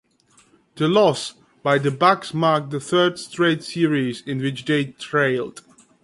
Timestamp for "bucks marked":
1.91-2.71